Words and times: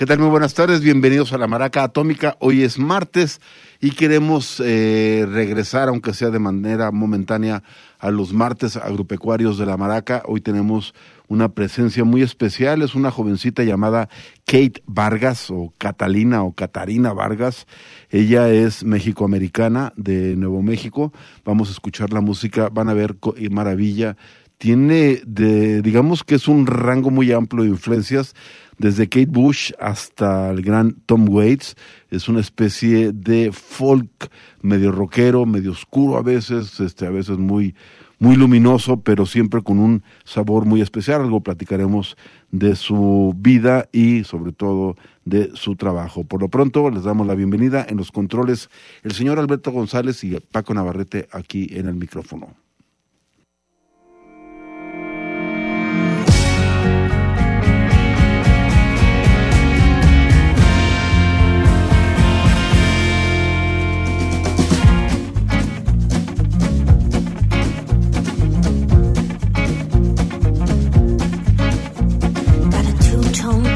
¿Qué 0.00 0.06
tal? 0.06 0.18
Muy 0.18 0.30
buenas 0.30 0.54
tardes, 0.54 0.80
bienvenidos 0.80 1.34
a 1.34 1.36
la 1.36 1.46
Maraca 1.46 1.82
Atómica. 1.82 2.34
Hoy 2.40 2.62
es 2.62 2.78
martes 2.78 3.38
y 3.82 3.90
queremos 3.90 4.58
eh, 4.64 5.26
regresar, 5.30 5.90
aunque 5.90 6.14
sea 6.14 6.30
de 6.30 6.38
manera 6.38 6.90
momentánea, 6.90 7.62
a 7.98 8.10
los 8.10 8.32
martes 8.32 8.78
agropecuarios 8.78 9.58
de 9.58 9.66
la 9.66 9.76
Maraca. 9.76 10.22
Hoy 10.24 10.40
tenemos 10.40 10.94
una 11.28 11.50
presencia 11.50 12.02
muy 12.02 12.22
especial, 12.22 12.80
es 12.80 12.94
una 12.94 13.10
jovencita 13.10 13.62
llamada 13.62 14.08
Kate 14.46 14.82
Vargas 14.86 15.50
o 15.50 15.74
Catalina 15.76 16.44
o 16.44 16.54
Catarina 16.54 17.12
Vargas. 17.12 17.66
Ella 18.08 18.48
es 18.48 18.82
mexicoamericana 18.84 19.92
de 19.96 20.34
Nuevo 20.34 20.62
México. 20.62 21.12
Vamos 21.44 21.68
a 21.68 21.72
escuchar 21.72 22.10
la 22.10 22.22
música, 22.22 22.70
van 22.70 22.88
a 22.88 22.94
ver 22.94 23.16
maravilla. 23.50 24.16
Tiene, 24.56 25.20
de, 25.26 25.82
digamos 25.82 26.22
que 26.22 26.34
es 26.34 26.48
un 26.48 26.66
rango 26.66 27.10
muy 27.10 27.32
amplio 27.32 27.64
de 27.64 27.70
influencias 27.70 28.34
desde 28.80 29.10
Kate 29.10 29.26
Bush 29.26 29.72
hasta 29.78 30.50
el 30.50 30.62
gran 30.62 30.92
Tom 31.04 31.28
Waits. 31.28 31.76
Es 32.10 32.30
una 32.30 32.40
especie 32.40 33.12
de 33.12 33.52
folk 33.52 34.30
medio 34.62 34.90
rockero, 34.90 35.44
medio 35.44 35.72
oscuro 35.72 36.16
a 36.16 36.22
veces, 36.22 36.80
este, 36.80 37.06
a 37.06 37.10
veces 37.10 37.36
muy, 37.36 37.74
muy 38.18 38.36
luminoso, 38.36 38.98
pero 39.02 39.26
siempre 39.26 39.62
con 39.62 39.78
un 39.78 40.02
sabor 40.24 40.64
muy 40.64 40.80
especial. 40.80 41.20
Algo 41.20 41.42
platicaremos 41.42 42.16
de 42.52 42.74
su 42.74 43.34
vida 43.36 43.86
y 43.92 44.24
sobre 44.24 44.52
todo 44.52 44.96
de 45.26 45.50
su 45.52 45.76
trabajo. 45.76 46.24
Por 46.24 46.40
lo 46.40 46.48
pronto 46.48 46.88
les 46.88 47.04
damos 47.04 47.26
la 47.26 47.34
bienvenida 47.34 47.84
en 47.86 47.98
los 47.98 48.10
controles 48.10 48.70
el 49.02 49.12
señor 49.12 49.38
Alberto 49.38 49.72
González 49.72 50.24
y 50.24 50.40
Paco 50.40 50.72
Navarrete 50.72 51.28
aquí 51.32 51.68
en 51.72 51.86
el 51.86 51.96
micrófono. 51.96 52.56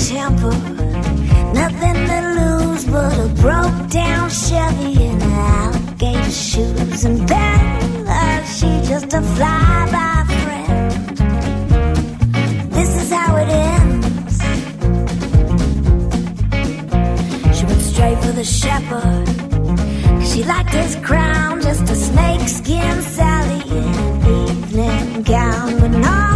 temper. 0.09 0.53
Nothing 1.55 1.97
to 2.11 2.19
lose 2.39 2.85
but 2.85 3.19
a 3.19 3.29
broke 3.41 3.89
down 3.91 4.29
Chevy 4.29 5.05
and 5.07 5.23
alligator 5.23 6.31
shoes. 6.31 7.05
And 7.05 7.21
she 8.47 8.67
just 8.91 9.13
a 9.15 9.23
flyby 9.35 10.27
friend. 10.43 10.91
This 12.73 12.91
is 13.03 13.11
how 13.11 13.37
it 13.37 13.49
ends. 13.49 14.37
She 17.57 17.65
went 17.65 17.83
straight 17.83 18.19
for 18.19 18.33
the 18.33 18.45
shepherd. 18.45 19.27
She 20.27 20.45
liked 20.45 20.75
his 20.75 20.97
crown, 20.97 21.63
just 21.63 21.85
a 21.91 21.97
snakeskin 21.97 23.03
Sally 23.03 23.63
in 23.79 23.95
evening 24.49 25.23
gown. 25.23 25.81
But 25.81 25.93
not. 25.93 26.34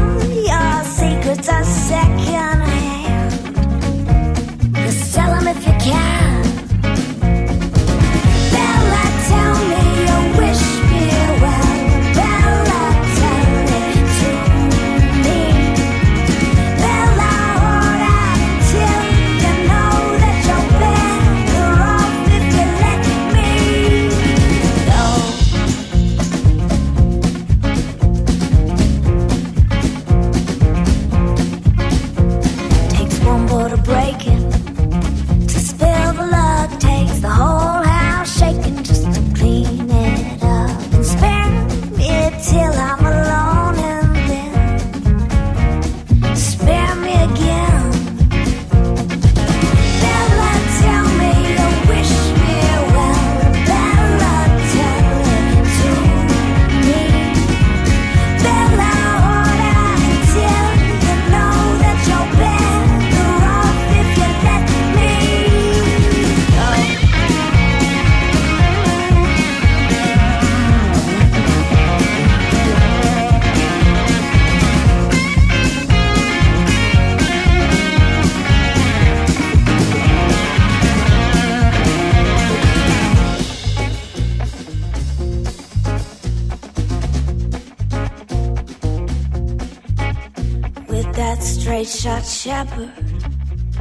Shot 91.88 92.24
shepherd 92.26 92.92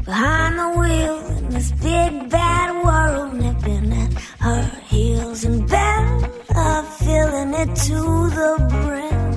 behind 0.05 0.57
the 0.57 0.79
wheel 0.79 1.37
in 1.37 1.49
this 1.49 1.71
big 1.73 2.29
bad 2.29 2.71
world 2.85 3.33
nipping 3.33 3.91
at 3.91 4.13
her 4.39 4.63
heels 4.87 5.43
and 5.43 5.67
Bella 5.67 6.83
filling 6.99 7.53
it 7.53 7.75
to 7.75 7.99
the 8.37 8.51
brim. 8.69 9.27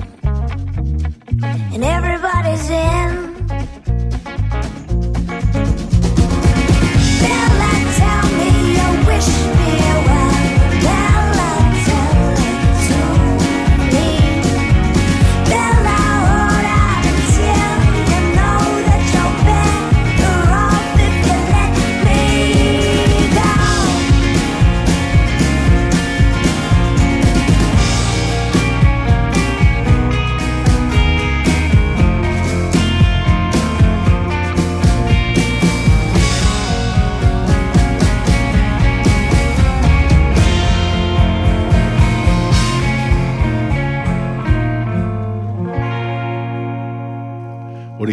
And 1.73 1.83
everybody's 1.83 2.69
in 2.69 3.20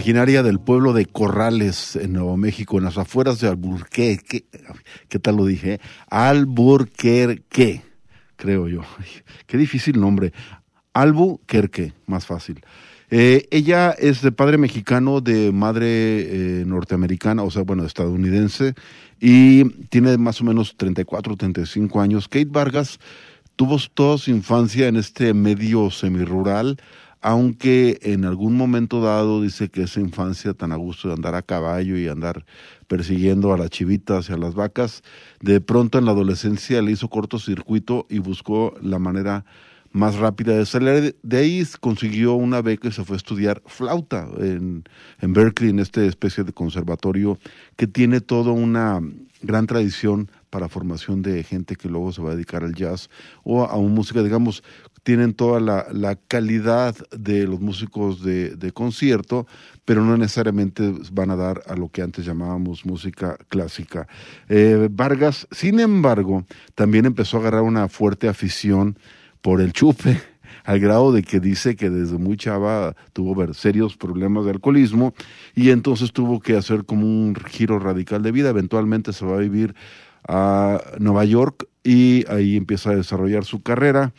originaria 0.09 0.43
del 0.43 0.59
pueblo 0.59 0.95
de 0.95 1.05
Corrales, 1.05 1.95
en 1.95 2.15
Nuevo 2.15 2.39
México, 2.39 2.79
en 2.79 2.85
las 2.85 2.97
afueras 2.97 3.41
de 3.41 3.49
Alburquerque. 3.49 4.47
¿Qué 5.07 5.19
tal 5.19 5.37
lo 5.37 5.45
dije? 5.45 5.81
Alburquerque, 6.09 7.83
creo 8.37 8.69
yo. 8.69 8.81
Qué 9.47 9.59
difícil 9.59 10.01
nombre. 10.01 10.33
Albuquerque, 10.95 11.93
más 12.07 12.25
fácil. 12.25 12.65
Eh, 13.11 13.49
ella 13.51 13.91
es 13.91 14.23
de 14.23 14.33
padre 14.33 14.57
mexicano, 14.57 15.21
de 15.21 15.53
madre 15.53 15.81
eh, 15.91 16.65
norteamericana, 16.65 17.43
o 17.43 17.51
sea, 17.51 17.65
bueno, 17.65 17.85
estadounidense, 17.85 18.73
y 19.21 19.69
tiene 19.91 20.17
más 20.17 20.41
o 20.41 20.45
menos 20.45 20.75
34, 20.79 21.37
35 21.37 22.01
años. 22.01 22.29
Kate 22.29 22.49
Vargas 22.49 22.99
tuvo 23.57 23.77
toda 23.93 24.17
su 24.17 24.31
infancia 24.31 24.89
en 24.89 24.97
este 24.97 25.35
medio 25.35 25.91
semirural, 25.91 26.79
aunque 27.21 27.99
en 28.03 28.25
algún 28.25 28.57
momento 28.57 29.01
dado 29.01 29.43
dice 29.43 29.69
que 29.69 29.83
esa 29.83 30.01
infancia 30.01 30.55
tan 30.55 30.73
a 30.73 30.77
gusto 30.77 31.09
de 31.09 31.15
andar 31.15 31.35
a 31.35 31.43
caballo 31.43 31.99
y 31.99 32.09
andar 32.09 32.45
persiguiendo 32.87 33.53
a 33.53 33.59
las 33.59 33.71
chivitas 33.71 34.31
y 34.31 34.33
a 34.33 34.37
las 34.37 34.55
vacas, 34.55 35.03
de 35.41 35.61
pronto 35.61 35.99
en 35.99 36.05
la 36.05 36.13
adolescencia 36.13 36.81
le 36.83 36.93
hizo 36.93 37.09
cortocircuito 37.09 38.07
y 38.09 38.19
buscó 38.19 38.75
la 38.81 38.99
manera 38.99 39.45
más 39.91 40.17
rápida 40.17 40.57
de 40.57 40.67
salir. 40.67 41.17
De 41.23 41.39
ahí 41.39 41.67
consiguió 41.81 42.35
una 42.35 42.63
beca 42.63 42.89
y 42.89 42.93
se 42.93 43.05
fue 43.05 43.17
a 43.17 43.19
estudiar 43.19 43.63
flauta 43.67 44.29
en, 44.39 44.85
en 45.21 45.33
Berkeley, 45.33 45.71
en 45.71 45.81
esta 45.81 46.05
especie 46.05 46.45
de 46.45 46.53
conservatorio 46.53 47.39
que 47.77 47.87
tiene 47.87 48.21
toda 48.21 48.53
una 48.53 49.01
gran 49.43 49.67
tradición 49.67 50.31
para 50.51 50.69
formación 50.69 51.23
de 51.23 51.43
gente 51.43 51.77
que 51.77 51.89
luego 51.89 52.13
se 52.13 52.23
va 52.23 52.31
a 52.31 52.35
dedicar 52.35 52.65
al 52.65 52.75
jazz 52.75 53.11
o 53.45 53.65
a 53.65 53.77
una 53.77 53.95
música, 53.95 54.23
digamos, 54.23 54.63
tienen 55.09 55.33
toda 55.33 55.59
la, 55.59 55.87
la 55.91 56.17
calidad 56.17 56.95
de 57.17 57.47
los 57.47 57.61
músicos 57.61 58.23
de, 58.23 58.57
de, 58.57 58.73
concierto, 58.73 59.47
pero 59.87 60.05
no 60.05 60.19
necesariamente 60.19 60.93
van 61.13 61.31
a 61.31 61.37
dar 61.37 61.63
a 61.67 61.77
lo 61.77 61.89
que 61.89 62.03
antes 62.03 62.27
llamábamos 62.27 62.85
música 62.85 63.39
clásica. 63.49 64.07
Eh, 64.51 64.87
Vargas, 64.91 65.49
sin 65.51 65.81
embargo, 65.81 66.45
también 66.75 67.07
empezó 67.07 67.39
a 67.39 67.41
agarrar 67.41 67.63
una 67.63 67.89
fuerte 67.89 68.29
afición 68.29 68.99
por 69.41 69.63
el 69.63 69.73
chupe 69.73 70.21
al 70.65 70.79
grado 70.79 71.11
de 71.11 71.23
que 71.23 71.41
dice 71.41 71.75
que 71.75 71.89
desde 71.89 72.19
muy 72.19 72.37
chava 72.37 72.95
tuvo 73.15 73.55
serios 73.55 73.97
problemas 73.97 74.45
de 74.45 74.51
alcoholismo 74.51 75.15
y 75.55 75.71
entonces 75.71 76.13
tuvo 76.13 76.39
que 76.41 76.55
hacer 76.55 76.85
como 76.85 77.07
un 77.07 77.35
giro 77.35 77.79
radical 77.79 78.23
de 78.23 78.31
vida. 78.31 78.51
Eventualmente 78.51 79.15
se 79.15 79.25
va 79.25 79.37
a 79.37 79.41
vivir 79.41 79.75
a 80.29 80.83
Nueva 80.99 81.25
York 81.25 81.67
y 81.83 82.27
ahí 82.29 82.59
empieza 82.59 82.91
a 82.91 82.97
desarrollar 82.97 83.47
su 83.47 83.63
carrera. 83.63 84.13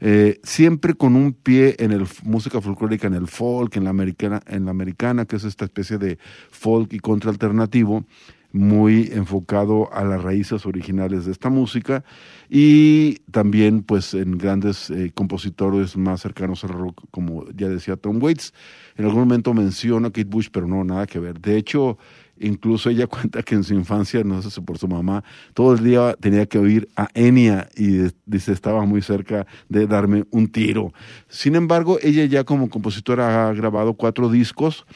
Eh, 0.00 0.40
siempre 0.42 0.94
con 0.94 1.16
un 1.16 1.32
pie 1.32 1.76
en 1.78 1.92
el 1.92 2.06
música 2.22 2.60
folclórica, 2.60 3.06
en 3.06 3.14
el 3.14 3.26
folk, 3.26 3.76
en 3.76 3.84
la 3.84 3.90
americana, 3.90 4.42
en 4.46 4.64
la 4.64 4.70
americana, 4.70 5.24
que 5.24 5.36
es 5.36 5.44
esta 5.44 5.64
especie 5.64 5.98
de 5.98 6.18
folk 6.50 6.92
y 6.92 6.98
contraalternativo, 6.98 8.04
muy 8.52 9.10
enfocado 9.12 9.92
a 9.92 10.04
las 10.04 10.22
raíces 10.22 10.64
originales 10.66 11.26
de 11.26 11.32
esta 11.32 11.50
música 11.50 12.04
y 12.48 13.16
también 13.30 13.82
pues 13.82 14.14
en 14.14 14.38
grandes 14.38 14.88
eh, 14.90 15.12
compositores 15.14 15.96
más 15.96 16.22
cercanos 16.22 16.64
al 16.64 16.70
rock, 16.70 17.04
como 17.10 17.48
ya 17.50 17.68
decía 17.68 17.96
Tom 17.96 18.22
Waits. 18.22 18.54
En 18.96 19.04
algún 19.04 19.20
momento 19.20 19.52
menciona 19.52 20.08
Kate 20.08 20.24
Bush, 20.24 20.48
pero 20.50 20.66
no, 20.66 20.84
nada 20.84 21.06
que 21.06 21.18
ver. 21.18 21.40
De 21.40 21.56
hecho, 21.56 21.98
incluso 22.38 22.90
ella 22.90 23.06
cuenta 23.08 23.42
que 23.42 23.54
en 23.54 23.64
su 23.64 23.74
infancia, 23.74 24.22
no 24.24 24.42
sé 24.42 24.50
si 24.50 24.60
por 24.60 24.78
su 24.78 24.88
mamá, 24.88 25.24
todo 25.54 25.74
el 25.74 25.84
día 25.84 26.14
tenía 26.20 26.46
que 26.46 26.58
oír 26.58 26.88
a 26.96 27.08
Enya 27.14 27.68
y 27.76 28.08
dice 28.24 28.52
estaba 28.52 28.84
muy 28.84 29.02
cerca 29.02 29.46
de 29.68 29.86
darme 29.86 30.24
un 30.30 30.48
tiro. 30.48 30.92
Sin 31.28 31.54
embargo, 31.54 31.98
ella 32.02 32.24
ya 32.24 32.44
como 32.44 32.68
compositora 32.68 33.48
ha 33.48 33.52
grabado 33.52 33.94
cuatro 33.94 34.28
discos, 34.30 34.86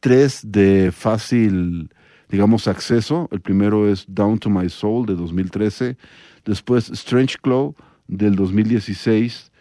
tres 0.00 0.40
de 0.44 0.90
fácil 0.92 1.90
digamos, 2.32 2.66
acceso. 2.66 3.28
El 3.30 3.42
primero 3.42 3.86
es 3.86 4.06
Down 4.08 4.38
to 4.38 4.48
My 4.48 4.68
Soul 4.70 5.06
de 5.06 5.14
2013, 5.14 5.98
después 6.46 6.88
Strange 6.88 7.36
Claw 7.40 7.76
del 8.08 8.34
2016 8.34 9.51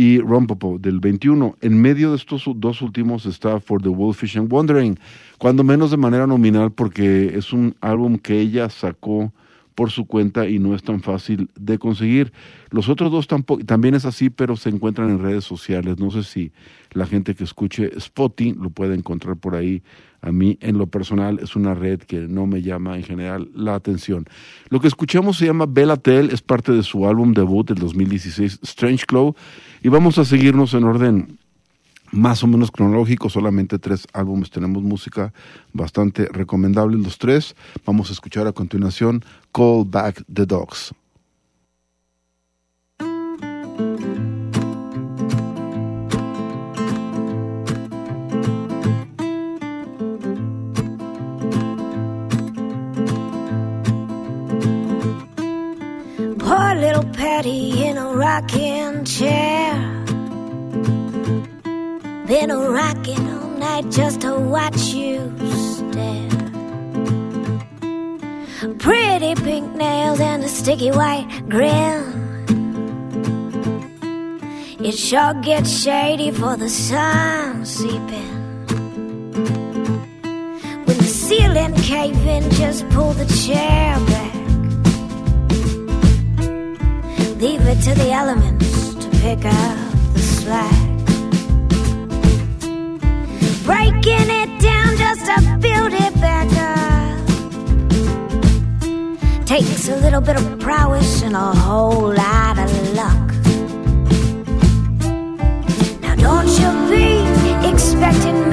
y 0.00 0.18
Rompopo 0.18 0.78
del 0.78 0.98
21. 0.98 1.56
En 1.60 1.78
medio 1.78 2.08
de 2.12 2.16
estos 2.16 2.44
dos 2.56 2.80
últimos 2.80 3.26
está 3.26 3.60
For 3.60 3.82
the 3.82 3.90
Wolfish 3.90 4.38
and 4.38 4.50
Wandering, 4.50 4.98
cuando 5.36 5.62
menos 5.62 5.90
de 5.90 5.98
manera 5.98 6.26
nominal 6.26 6.72
porque 6.72 7.36
es 7.36 7.52
un 7.52 7.76
álbum 7.82 8.16
que 8.16 8.40
ella 8.40 8.70
sacó 8.70 9.30
por 9.74 9.90
su 9.90 10.06
cuenta 10.06 10.48
y 10.48 10.58
no 10.58 10.74
es 10.74 10.82
tan 10.82 11.02
fácil 11.02 11.50
de 11.54 11.78
conseguir. 11.78 12.32
Los 12.70 12.88
otros 12.88 13.12
dos 13.12 13.26
tampoco, 13.26 13.62
también 13.66 13.94
es 13.94 14.06
así, 14.06 14.30
pero 14.30 14.56
se 14.56 14.70
encuentran 14.70 15.10
en 15.10 15.22
redes 15.22 15.44
sociales. 15.44 15.98
No 15.98 16.10
sé 16.10 16.22
si 16.22 16.50
la 16.92 17.04
gente 17.04 17.34
que 17.34 17.44
escuche 17.44 17.90
Spotty 18.00 18.54
lo 18.54 18.70
puede 18.70 18.94
encontrar 18.94 19.36
por 19.36 19.54
ahí. 19.54 19.82
A 20.22 20.32
mí, 20.32 20.58
en 20.60 20.78
lo 20.78 20.86
personal, 20.86 21.38
es 21.42 21.56
una 21.56 21.74
red 21.74 22.00
que 22.00 22.20
no 22.20 22.46
me 22.46 22.62
llama 22.62 22.96
en 22.96 23.02
general 23.02 23.50
la 23.54 23.74
atención. 23.74 24.26
Lo 24.68 24.80
que 24.80 24.88
escuchamos 24.88 25.38
se 25.38 25.46
llama 25.46 25.66
Bella 25.66 25.96
Tell, 25.96 26.30
es 26.30 26.42
parte 26.42 26.72
de 26.72 26.82
su 26.82 27.06
álbum 27.06 27.32
debut 27.32 27.68
del 27.68 27.78
2016, 27.78 28.60
Strange 28.62 29.06
Claw, 29.06 29.34
y 29.82 29.88
vamos 29.88 30.18
a 30.18 30.24
seguirnos 30.24 30.74
en 30.74 30.84
orden 30.84 31.38
más 32.12 32.42
o 32.42 32.46
menos 32.46 32.70
cronológico, 32.70 33.30
solamente 33.30 33.78
tres 33.78 34.06
álbumes, 34.12 34.50
tenemos 34.50 34.82
música 34.82 35.32
bastante 35.72 36.26
recomendable 36.26 36.98
los 36.98 37.18
tres. 37.18 37.54
Vamos 37.86 38.10
a 38.10 38.12
escuchar 38.12 38.46
a 38.46 38.52
continuación 38.52 39.24
Call 39.52 39.84
Back 39.86 40.24
the 40.32 40.44
Dogs. 40.46 40.92
Patty 57.40 57.86
in 57.86 57.96
a 57.96 58.12
rocking 58.12 59.02
chair. 59.06 59.72
Been 62.26 62.50
a 62.50 62.58
rocking 62.70 63.30
all 63.30 63.48
night 63.56 63.88
just 63.90 64.20
to 64.20 64.34
watch 64.38 64.82
you 64.92 65.32
stare. 65.48 66.28
Pretty 68.78 69.34
pink 69.36 69.74
nails 69.74 70.20
and 70.20 70.44
a 70.44 70.48
sticky 70.48 70.90
white 70.90 71.26
grin. 71.48 72.04
It 74.84 74.98
sure 74.98 75.32
gets 75.40 75.70
shady 75.82 76.30
for 76.32 76.58
the 76.58 76.68
sun 76.68 77.64
seeping. 77.64 78.36
When 80.84 80.96
the 80.98 81.10
ceiling 81.24 81.74
cave 81.76 82.26
in, 82.26 82.50
just 82.50 82.86
pull 82.90 83.14
the 83.14 83.24
chair 83.24 83.98
back. 84.10 84.29
Leave 87.40 87.66
it 87.66 87.80
to 87.80 87.94
the 87.94 88.10
elements 88.12 88.94
to 88.96 89.08
pick 89.22 89.46
up 89.46 89.78
the 90.12 90.18
slack. 90.20 90.70
Breaking 93.64 94.28
it 94.28 94.60
down 94.60 94.94
just 94.98 95.24
to 95.24 95.40
build 95.58 95.94
it 95.94 96.14
back 96.20 96.52
up. 96.58 97.18
Takes 99.46 99.88
a 99.88 99.96
little 99.96 100.20
bit 100.20 100.36
of 100.36 100.58
prowess 100.58 101.22
and 101.22 101.34
a 101.34 101.54
whole 101.64 102.12
lot 102.12 102.58
of 102.58 102.94
luck. 102.94 103.32
Now, 106.02 106.16
don't 106.16 106.48
you 106.60 106.70
be 106.90 107.24
expecting 107.66 108.49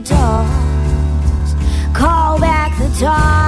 doors, 0.00 1.54
call 1.92 2.38
back 2.38 2.78
the 2.78 2.88
doors. 3.00 3.47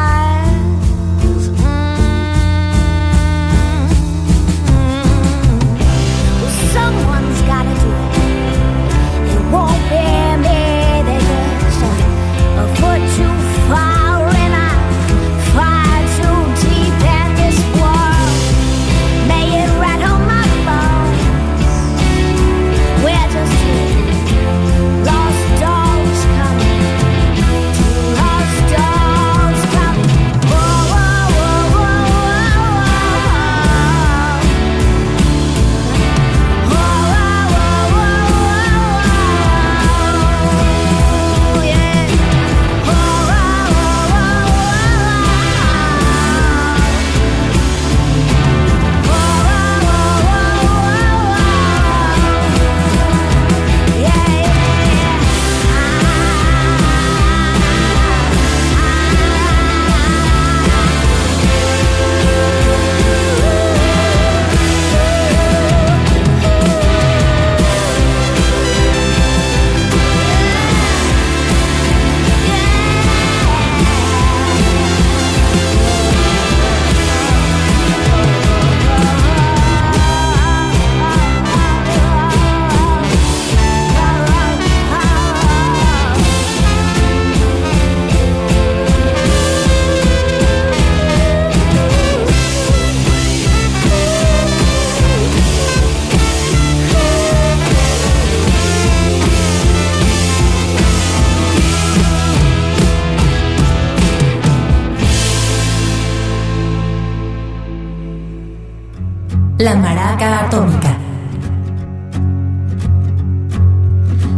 La 109.61 109.75
Maraca 109.75 110.47
Atómica. 110.47 110.97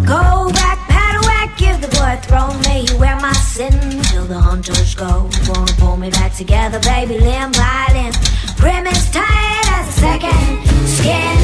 Go 0.04 0.50
back, 0.50 0.78
paddleback, 0.88 1.56
give 1.56 1.80
the 1.80 1.86
boy 1.86 2.14
a 2.14 2.16
throw. 2.22 2.52
May 2.64 2.80
you 2.80 2.98
wear 2.98 3.14
my 3.20 3.32
sin 3.34 4.02
till 4.10 4.24
the 4.24 4.40
hunters 4.40 4.96
go. 4.96 5.30
Wanna 5.46 5.72
pull 5.78 5.96
me 5.96 6.10
back 6.10 6.34
together, 6.34 6.80
baby, 6.80 7.20
limb 7.20 7.52
by 7.52 7.86
limb. 7.92 8.12
Grim 8.56 8.84
is 8.88 9.10
tight 9.12 9.66
as 9.78 9.88
a 9.90 9.92
second 9.92 10.88
skin. 10.88 11.41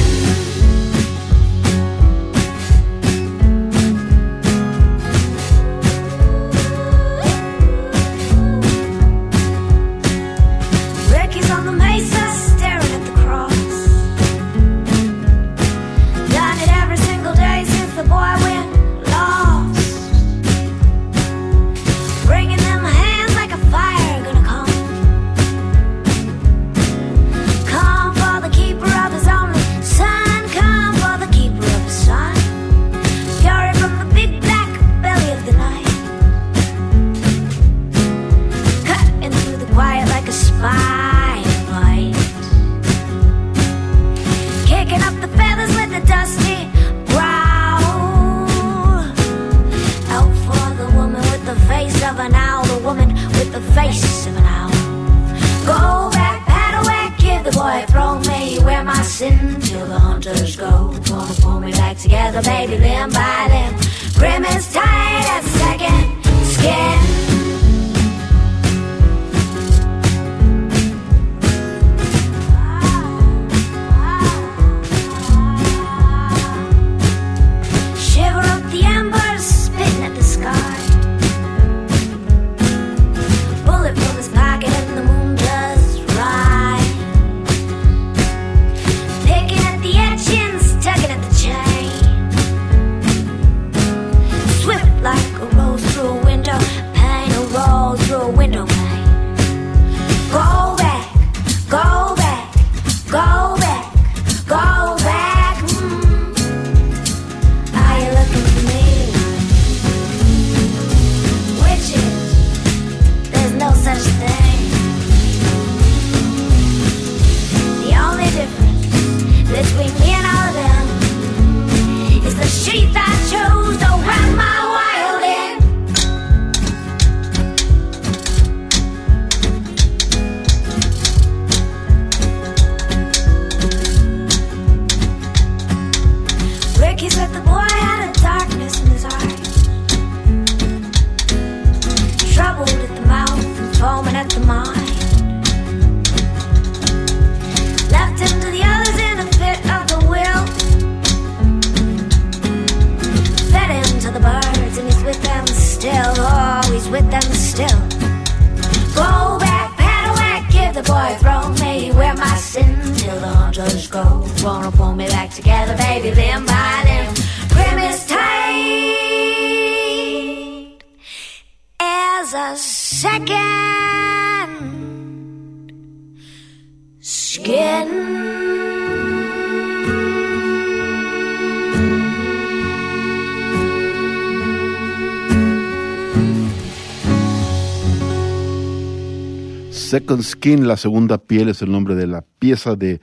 Second 189.88 190.22
Skin, 190.22 190.68
la 190.68 190.76
segunda 190.76 191.16
piel, 191.16 191.48
es 191.48 191.62
el 191.62 191.72
nombre 191.72 191.94
de 191.94 192.06
la 192.06 192.22
pieza 192.38 192.76
de 192.76 193.00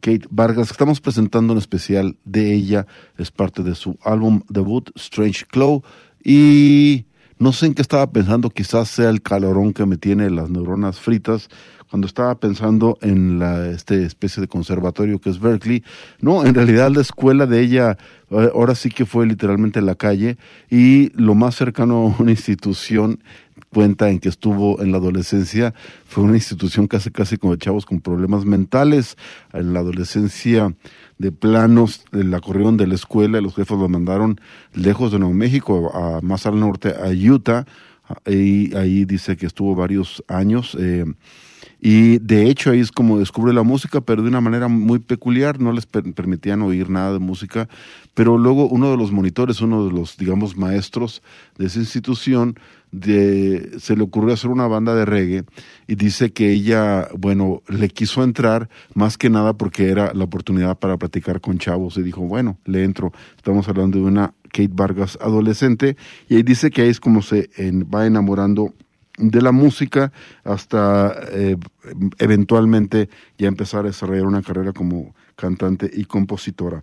Kate 0.00 0.26
Vargas. 0.28 0.70
Estamos 0.70 1.00
presentando 1.00 1.54
un 1.54 1.58
especial 1.58 2.18
de 2.26 2.52
ella, 2.52 2.86
es 3.16 3.30
parte 3.30 3.62
de 3.62 3.74
su 3.74 3.98
álbum 4.04 4.42
debut, 4.50 4.90
Strange 4.96 5.46
Claw. 5.46 5.82
Y 6.22 7.06
no 7.38 7.52
sé 7.52 7.64
en 7.64 7.74
qué 7.74 7.80
estaba 7.80 8.10
pensando, 8.12 8.50
quizás 8.50 8.90
sea 8.90 9.08
el 9.08 9.22
calorón 9.22 9.72
que 9.72 9.86
me 9.86 9.96
tiene 9.96 10.28
las 10.28 10.50
neuronas 10.50 11.00
fritas. 11.00 11.48
Cuando 11.88 12.06
estaba 12.06 12.38
pensando 12.38 12.98
en 13.00 13.38
la 13.38 13.68
este 13.70 14.04
especie 14.04 14.42
de 14.42 14.48
conservatorio 14.48 15.20
que 15.20 15.30
es 15.30 15.40
Berkeley, 15.40 15.84
no, 16.20 16.44
en 16.44 16.54
realidad 16.54 16.90
la 16.90 17.00
escuela 17.00 17.46
de 17.46 17.60
ella 17.62 17.96
eh, 18.30 18.50
ahora 18.52 18.74
sí 18.74 18.90
que 18.90 19.06
fue 19.06 19.24
literalmente 19.24 19.78
en 19.78 19.86
la 19.86 19.94
calle 19.94 20.36
y 20.68 21.10
lo 21.14 21.34
más 21.34 21.54
cercano 21.54 22.14
a 22.18 22.22
una 22.22 22.32
institución 22.32 23.20
cuenta 23.76 24.08
en 24.08 24.20
que 24.20 24.30
estuvo 24.30 24.80
en 24.80 24.90
la 24.90 24.96
adolescencia, 24.96 25.74
fue 26.06 26.24
una 26.24 26.36
institución 26.36 26.86
casi 26.86 27.10
casi 27.10 27.36
como 27.36 27.52
de 27.52 27.58
chavos 27.58 27.84
con 27.84 28.00
problemas 28.00 28.46
mentales. 28.46 29.18
En 29.52 29.74
la 29.74 29.80
adolescencia 29.80 30.74
de 31.18 31.30
planos 31.30 32.06
la 32.10 32.40
corrieron 32.40 32.78
de 32.78 32.86
la 32.86 32.94
escuela 32.94 33.38
los 33.42 33.54
jefes 33.54 33.76
lo 33.76 33.86
mandaron 33.86 34.40
lejos 34.72 35.12
de 35.12 35.18
Nuevo 35.18 35.34
México, 35.34 35.90
a, 35.94 36.22
más 36.22 36.46
al 36.46 36.58
norte, 36.58 36.88
a 36.88 37.08
Utah. 37.10 37.66
Y 38.24 38.74
ahí 38.74 39.04
dice 39.04 39.36
que 39.36 39.44
estuvo 39.44 39.74
varios 39.74 40.24
años. 40.26 40.74
Eh, 40.80 41.04
y 41.80 42.18
de 42.18 42.48
hecho 42.48 42.70
ahí 42.70 42.80
es 42.80 42.90
como 42.90 43.18
descubre 43.18 43.52
la 43.52 43.62
música, 43.62 44.00
pero 44.00 44.22
de 44.22 44.28
una 44.28 44.40
manera 44.40 44.68
muy 44.68 45.00
peculiar, 45.00 45.60
no 45.60 45.72
les 45.72 45.84
permitían 45.86 46.62
oír 46.62 46.88
nada 46.88 47.12
de 47.12 47.18
música, 47.18 47.68
pero 48.14 48.38
luego 48.38 48.66
uno 48.66 48.90
de 48.90 48.96
los 48.96 49.12
monitores, 49.12 49.60
uno 49.60 49.84
de 49.84 49.92
los, 49.92 50.16
digamos, 50.16 50.56
maestros 50.56 51.22
de 51.58 51.66
esa 51.66 51.78
institución, 51.78 52.58
se 53.02 53.96
le 53.96 54.02
ocurrió 54.02 54.34
hacer 54.34 54.50
una 54.50 54.66
banda 54.66 54.94
de 54.94 55.04
reggae 55.04 55.44
y 55.86 55.94
dice 55.94 56.32
que 56.32 56.52
ella, 56.52 57.08
bueno, 57.16 57.62
le 57.68 57.88
quiso 57.88 58.22
entrar 58.22 58.68
más 58.94 59.18
que 59.18 59.30
nada 59.30 59.52
porque 59.54 59.90
era 59.90 60.12
la 60.14 60.24
oportunidad 60.24 60.78
para 60.78 60.96
platicar 60.96 61.40
con 61.40 61.58
chavos 61.58 61.96
y 61.96 62.02
dijo, 62.02 62.22
bueno, 62.22 62.58
le 62.64 62.84
entro. 62.84 63.12
Estamos 63.36 63.68
hablando 63.68 63.98
de 63.98 64.04
una 64.04 64.34
Kate 64.52 64.70
Vargas 64.72 65.18
adolescente 65.20 65.96
y 66.28 66.36
ahí 66.36 66.42
dice 66.42 66.70
que 66.70 66.82
ahí 66.82 66.88
es 66.88 67.00
como 67.00 67.22
se 67.22 67.50
va 67.92 68.06
enamorando 68.06 68.74
de 69.18 69.42
la 69.42 69.52
música 69.52 70.12
hasta 70.44 71.14
eh, 71.32 71.56
eventualmente 72.18 73.08
ya 73.38 73.48
empezar 73.48 73.84
a 73.84 73.88
desarrollar 73.88 74.26
una 74.26 74.42
carrera 74.42 74.72
como 74.72 75.14
cantante 75.34 75.90
y 75.92 76.04
compositora. 76.04 76.82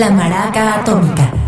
La 0.00 0.08
maraca 0.08 0.76
atómica. 0.76 1.39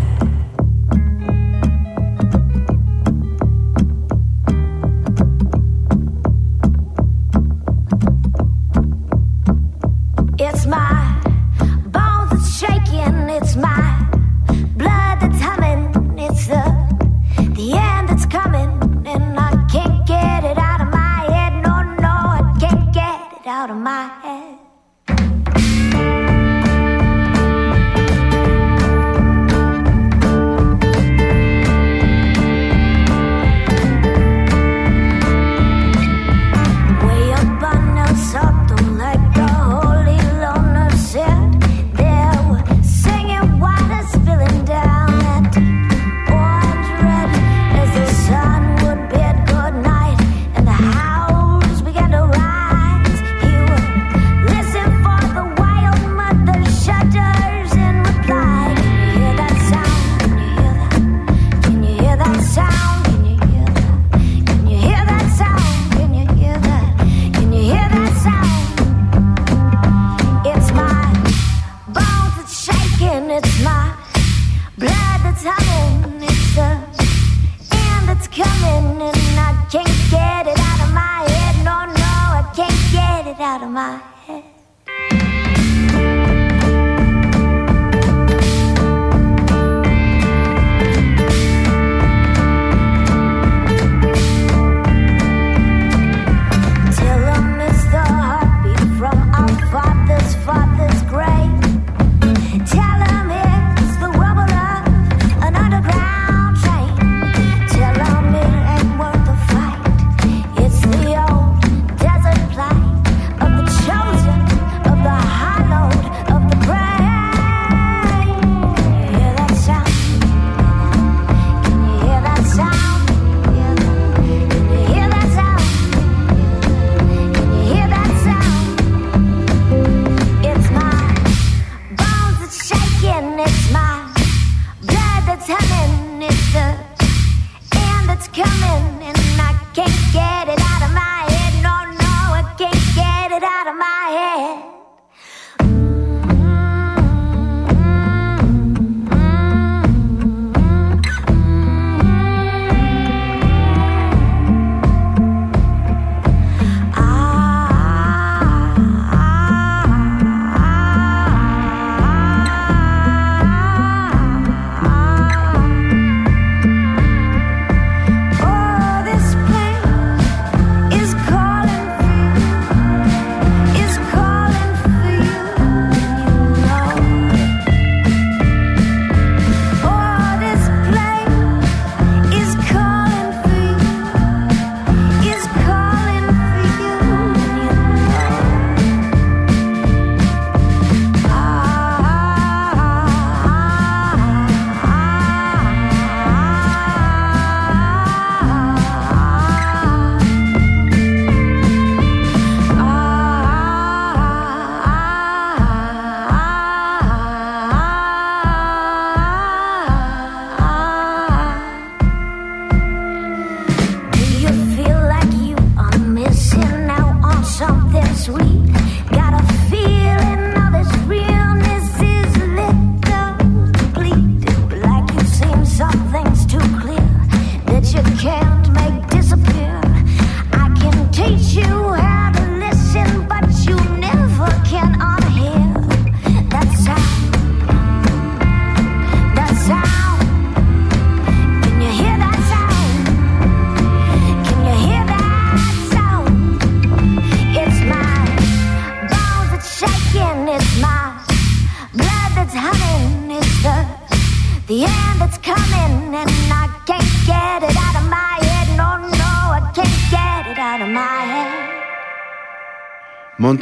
Out 83.53 83.61
of 83.61 83.69
my 83.69 83.97
head. 84.25 84.52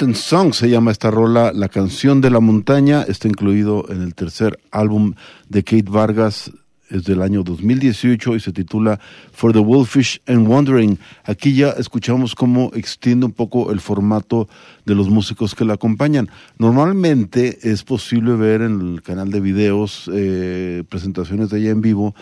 Song 0.01 0.53
se 0.53 0.67
llama 0.67 0.91
esta 0.91 1.11
rola, 1.11 1.51
La 1.53 1.69
canción 1.69 2.21
de 2.21 2.31
la 2.31 2.39
montaña, 2.39 3.03
está 3.03 3.27
incluido 3.27 3.85
en 3.89 4.01
el 4.01 4.15
tercer 4.15 4.59
álbum 4.71 5.13
de 5.47 5.63
Kate 5.63 5.85
Vargas, 5.87 6.51
es 6.89 7.03
del 7.03 7.21
año 7.21 7.43
2018 7.43 8.35
y 8.35 8.39
se 8.39 8.51
titula 8.51 8.99
For 9.31 9.53
the 9.53 9.59
Wolfish 9.59 10.19
and 10.25 10.47
Wandering. 10.47 10.97
Aquí 11.23 11.53
ya 11.53 11.69
escuchamos 11.69 12.33
cómo 12.33 12.71
extiende 12.73 13.27
un 13.27 13.31
poco 13.31 13.71
el 13.71 13.79
formato 13.79 14.49
de 14.85 14.95
los 14.95 15.07
músicos 15.07 15.53
que 15.53 15.65
la 15.65 15.75
acompañan. 15.75 16.29
Normalmente 16.57 17.59
es 17.61 17.83
posible 17.83 18.33
ver 18.33 18.63
en 18.63 18.81
el 18.81 19.03
canal 19.03 19.29
de 19.29 19.39
videos 19.39 20.09
eh, 20.11 20.83
presentaciones 20.89 21.51
de 21.51 21.59
ella 21.59 21.69
en 21.69 21.81
vivo 21.81 22.15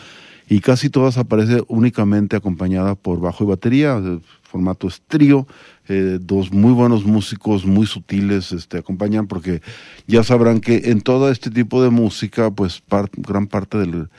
y 0.50 0.60
casi 0.60 0.90
todas 0.90 1.18
aparece 1.18 1.64
únicamente 1.68 2.36
acompañada 2.36 2.96
por 2.96 3.22
bajo 3.22 3.44
y 3.46 3.48
batería, 3.48 4.02
formato 4.50 4.88
es 4.88 5.02
trío, 5.08 5.48
eh, 5.88 6.18
dos 6.20 6.52
muy 6.52 6.74
buenos 6.74 7.06
músicos, 7.06 7.66
muy 7.66 7.86
sutiles, 7.86 8.52
este, 8.52 8.80
acompañan 8.80 9.28
porque 9.28 9.62
ya 10.08 10.24
sabrán 10.24 10.60
que 10.60 10.82
en 10.86 11.02
todo 11.02 11.30
este 11.30 11.52
tipo 11.52 11.84
de 11.84 11.90
música, 11.90 12.50
pues 12.52 12.82
gran 13.18 13.48
parte 13.48 13.78
del, 13.78 14.10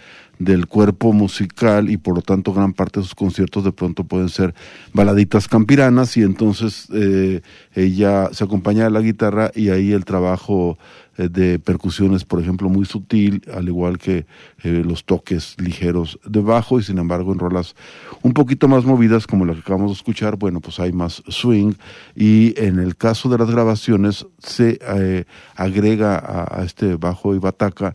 del 0.41 0.67
cuerpo 0.67 1.13
musical 1.13 1.91
y 1.91 1.99
por 1.99 2.17
lo 2.17 2.23
tanto 2.23 2.55
gran 2.55 2.73
parte 2.73 2.99
de 2.99 3.05
sus 3.05 3.15
conciertos 3.15 3.63
de 3.63 3.73
pronto 3.73 4.05
pueden 4.05 4.31
ser 4.31 4.55
baladitas 4.95 5.47
campiranas 5.47 6.17
y 6.17 6.23
entonces 6.23 6.89
eh, 6.95 7.43
ella 7.75 8.31
se 8.33 8.45
acompaña 8.45 8.85
de 8.85 8.91
la 8.91 9.03
guitarra 9.03 9.53
y 9.55 9.69
ahí 9.69 9.93
el 9.93 10.07
trabajo 10.07 10.79
eh, 11.19 11.29
de 11.29 11.59
percusiones, 11.59 12.25
por 12.25 12.41
ejemplo, 12.41 12.71
muy 12.71 12.87
sutil, 12.87 13.43
al 13.55 13.69
igual 13.69 13.99
que 13.99 14.25
eh, 14.63 14.83
los 14.83 15.05
toques 15.05 15.57
ligeros 15.59 16.19
de 16.25 16.41
bajo 16.41 16.81
y 16.81 16.85
sin 16.85 16.97
embargo 16.97 17.35
en 17.35 17.39
rolas 17.39 17.77
un 18.23 18.33
poquito 18.33 18.67
más 18.67 18.87
movidas 18.87 19.27
como 19.27 19.45
la 19.45 19.53
que 19.53 19.61
acabamos 19.61 19.91
de 19.91 19.97
escuchar, 19.97 20.37
bueno, 20.37 20.61
pues 20.61 20.81
hay 20.81 20.93
más 20.93 21.23
swing. 21.29 21.75
Y 22.17 22.59
en 22.59 22.79
el 22.79 22.97
caso 22.97 23.29
de 23.29 23.37
las 23.37 23.51
grabaciones 23.51 24.27
se 24.39 25.27
agrega 25.55 26.17
a, 26.17 26.65
este 26.65 26.97
bajo 26.97 27.35
y 27.35 27.39
bataca, 27.39 27.95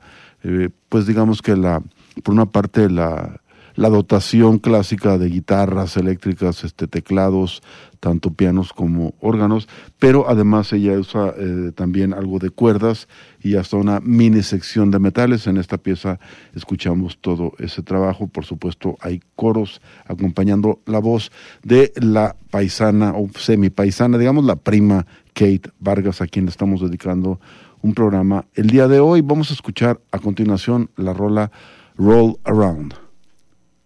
pues 0.89 1.07
digamos 1.07 1.41
que 1.41 1.55
la, 1.55 1.81
por 2.23 2.33
una 2.33 2.45
parte 2.45 2.89
la 2.89 3.41
la 3.75 3.89
dotación 3.89 4.59
clásica 4.59 5.17
de 5.17 5.29
guitarras 5.29 5.97
eléctricas, 5.97 6.63
este, 6.63 6.87
teclados, 6.87 7.61
tanto 7.99 8.31
pianos 8.31 8.71
como 8.71 9.13
órganos, 9.19 9.67
pero 9.99 10.29
además 10.29 10.71
ella 10.71 10.93
usa 10.93 11.33
eh, 11.37 11.71
también 11.75 12.13
algo 12.13 12.39
de 12.39 12.49
cuerdas 12.49 13.07
y 13.41 13.55
hasta 13.55 13.77
una 13.77 13.99
mini 13.99 14.43
sección 14.43 14.91
de 14.91 14.99
metales. 14.99 15.47
En 15.47 15.57
esta 15.57 15.77
pieza 15.77 16.19
escuchamos 16.53 17.17
todo 17.19 17.53
ese 17.59 17.83
trabajo. 17.83 18.27
Por 18.27 18.45
supuesto, 18.45 18.97
hay 19.01 19.21
coros 19.35 19.81
acompañando 20.05 20.79
la 20.85 20.99
voz 20.99 21.31
de 21.63 21.91
la 21.95 22.35
paisana 22.51 23.13
o 23.15 23.29
semi 23.37 23.69
paisana, 23.69 24.17
digamos 24.17 24.45
la 24.45 24.55
prima 24.55 25.05
Kate 25.33 25.69
Vargas, 25.79 26.21
a 26.21 26.27
quien 26.27 26.47
estamos 26.47 26.81
dedicando 26.81 27.39
un 27.81 27.93
programa. 27.93 28.45
El 28.53 28.67
día 28.67 28.87
de 28.87 28.99
hoy 28.99 29.21
vamos 29.21 29.51
a 29.51 29.53
escuchar 29.53 29.99
a 30.11 30.19
continuación 30.19 30.89
la 30.95 31.13
rola 31.13 31.51
Roll 31.97 32.37
Around. 32.45 32.95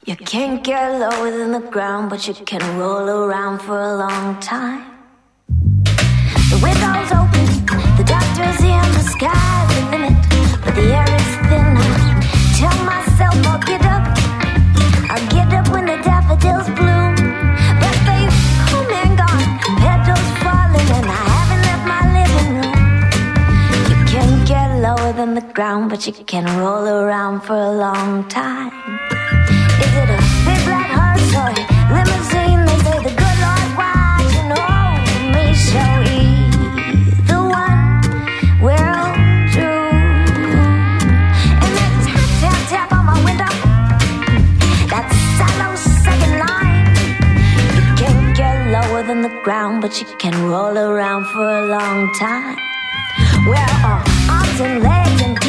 You 0.05 0.15
can't 0.15 0.63
get 0.63 0.99
lower 0.99 1.29
than 1.29 1.51
the 1.51 1.59
ground, 1.59 2.09
but 2.09 2.27
you 2.27 2.33
can 2.33 2.59
roll 2.79 3.07
around 3.07 3.59
for 3.59 3.79
a 3.79 3.97
long 3.97 4.39
time. 4.39 4.83
The 5.45 6.59
window's 6.59 7.11
open, 7.11 7.45
the 7.97 8.03
doctor's 8.03 8.61
in, 8.65 8.81
the 8.97 9.05
sky's 9.13 9.75
the 9.75 9.81
limit, 9.91 10.17
but 10.65 10.73
the 10.73 10.89
air 10.89 11.05
is 11.05 11.35
thin. 11.49 11.77
I 11.77 12.17
tell 12.57 12.83
myself 12.83 13.35
I'll 13.45 13.61
get 13.61 13.85
up, 13.85 14.17
I'll 15.11 15.29
get 15.29 15.53
up 15.53 15.68
lower 25.09 25.25
than 25.25 25.33
the 25.33 25.53
ground, 25.53 25.89
but 25.89 26.05
you 26.05 26.13
can 26.13 26.45
roll 26.59 26.87
around 26.87 27.41
for 27.41 27.55
a 27.55 27.71
long 27.71 28.27
time. 28.29 28.71
Is 29.83 29.93
it 30.01 30.09
a 30.09 30.19
big 30.45 30.61
black 30.67 30.89
hearse 30.97 31.33
or 31.41 31.49
limousine? 31.93 32.61
They 32.67 32.79
say 32.85 32.97
the 33.07 33.13
good 33.21 33.37
Lord 33.45 33.69
watching 33.79 34.49
over 34.51 35.17
me, 35.33 35.45
so 35.69 35.83
either 36.19 37.41
one 37.63 37.81
will 38.65 39.05
do. 39.57 39.71
And 41.63 41.71
that 41.77 41.93
tap 42.05 42.29
tap 42.41 42.59
tap 42.71 42.89
on 42.91 43.05
my 43.05 43.17
window, 43.27 43.53
that 44.91 45.07
shallow 45.35 45.73
second 46.05 46.35
line. 46.43 46.85
You 47.75 47.83
can't 48.01 48.37
get 48.37 48.55
lower 48.75 49.01
than 49.03 49.21
the 49.21 49.33
ground, 49.43 49.81
but 49.81 49.99
you 49.99 50.07
can 50.17 50.35
roll 50.45 50.77
around 50.77 51.25
for 51.33 51.45
a 51.45 51.65
long 51.65 52.13
time. 52.15 52.57
Are 53.47 53.55
arms 53.83 54.08
and 54.61 54.83
legs 54.83 55.21
and 55.21 55.48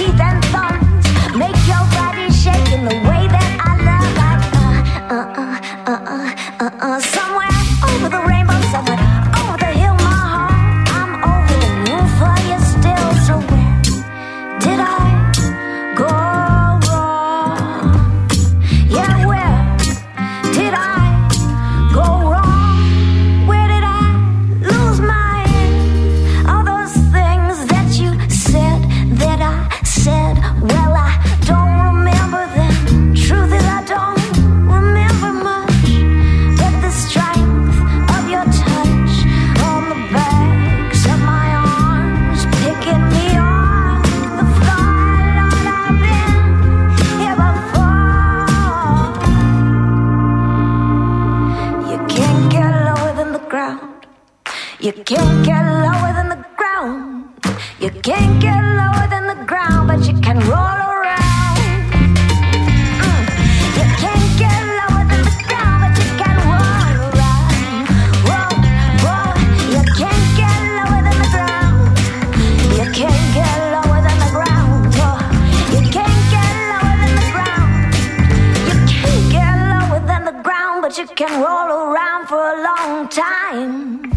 around 81.50 82.26
for 82.28 82.38
a 82.38 82.62
long 82.62 83.08
time. 83.08 84.10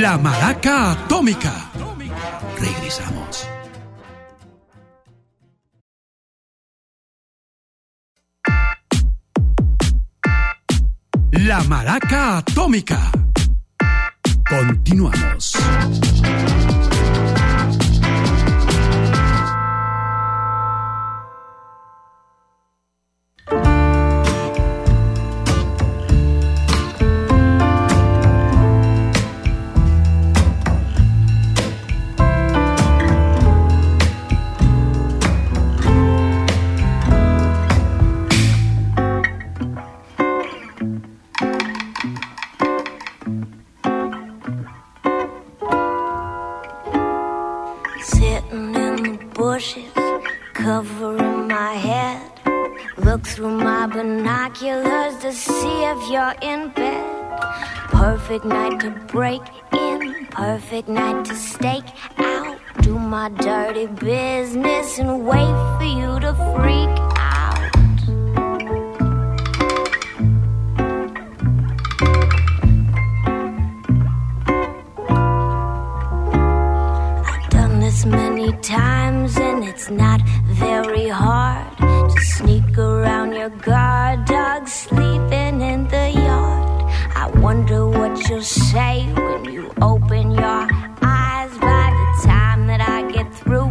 La 0.00 0.16
Maraca 0.18 0.92
Atómica. 0.92 1.52
Regresamos. 2.58 3.48
La 11.32 11.62
Maraca 11.64 12.38
Atómica. 12.38 13.10
Continuamos. 14.48 15.56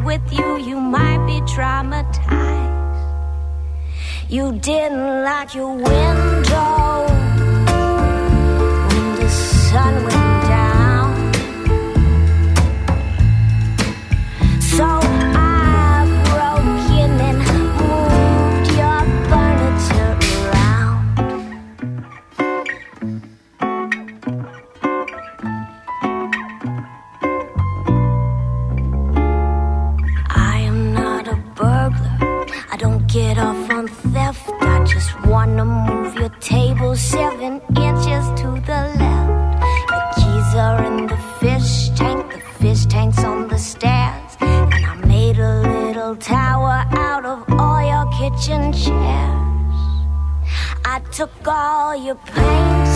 With 0.09 0.33
you, 0.33 0.57
you 0.57 0.79
might 0.79 1.23
be 1.27 1.39
traumatized. 1.41 2.25
You 4.27 4.53
didn't 4.53 5.23
lock 5.23 5.53
your 5.53 5.75
window 5.75 7.05
when 8.89 9.05
the 9.19 9.29
sun 9.29 9.93
went 10.05 10.18
wanna 35.59 35.91
move 35.91 36.15
your 36.15 36.29
table 36.39 36.95
seven 36.95 37.61
inches 37.75 38.25
to 38.39 38.47
the 38.65 38.81
left. 38.99 39.59
The 39.89 40.01
keys 40.15 40.55
are 40.55 40.83
in 40.85 41.07
the 41.07 41.17
fish 41.39 41.89
tank. 41.95 42.31
The 42.31 42.39
fish 42.63 42.85
tank's 42.85 43.23
on 43.23 43.47
the 43.47 43.57
stairs. 43.57 44.37
And 44.39 44.73
I 44.73 44.95
made 45.05 45.39
a 45.39 45.61
little 45.61 46.15
tower 46.15 46.85
out 46.91 47.25
of 47.25 47.43
all 47.59 47.81
your 47.83 48.07
kitchen 48.19 48.71
chairs. 48.71 49.75
I 50.85 51.01
took 51.11 51.31
all 51.45 51.95
your 51.95 52.15
paintings 52.15 52.88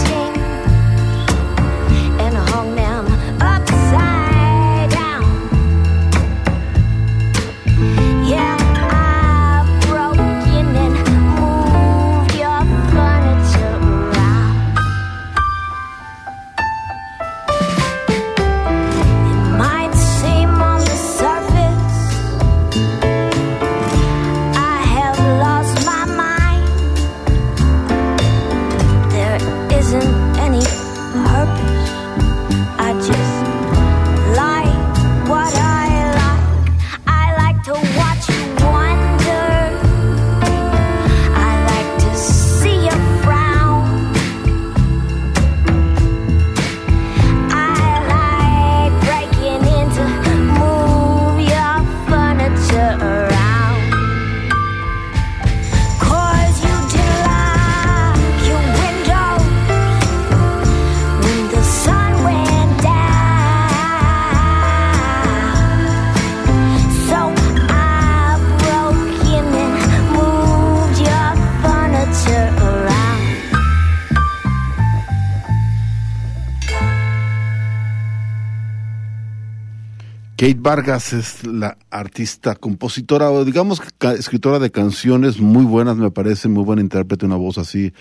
Kate 80.43 80.59
Vargas 80.59 81.13
es 81.13 81.47
la 81.47 81.77
artista, 81.89 82.55
compositora 82.55 83.31
o 83.31 83.45
digamos 83.45 83.81
escritora 84.17 84.59
de 84.59 84.71
canciones 84.71 85.39
muy 85.39 85.63
buenas, 85.63 85.95
me 85.95 86.11
parece, 86.11 86.49
muy 86.49 86.65
buena 86.65 86.81
intérprete, 86.81 87.25
una 87.25 87.37
voz 87.37 87.57
así 87.57 87.93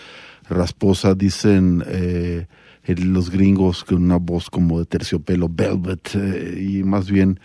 rasposa, 0.51 1.15
dicen 1.15 1.85
eh, 1.87 2.49
los 2.85 3.31
gringos 3.31 3.85
que 3.85 3.95
una 3.95 4.17
voz 4.17 4.51
como 4.51 4.81
de 4.81 4.87
terciopelo, 4.87 5.49
velvet, 5.49 6.17
eh, 6.17 6.67
y 6.69 6.83
más 6.83 7.09
bien 7.09 7.39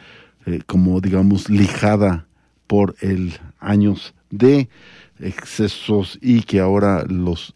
eh, 0.47 0.61
como 0.65 0.99
digamos 0.99 1.47
lijada 1.47 2.25
por 2.65 2.95
el 3.01 3.33
años 3.59 4.15
de 4.31 4.67
excesos 5.19 6.17
y 6.23 6.41
que 6.41 6.59
ahora 6.59 7.05
los 7.07 7.53